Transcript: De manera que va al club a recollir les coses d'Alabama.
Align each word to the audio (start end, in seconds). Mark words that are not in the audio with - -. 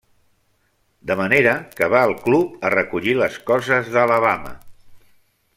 De 1.11 1.17
manera 1.19 1.53
que 1.81 1.91
va 1.95 2.01
al 2.07 2.15
club 2.25 2.67
a 2.69 2.73
recollir 2.77 3.17
les 3.21 3.39
coses 3.53 3.95
d'Alabama. 3.97 4.59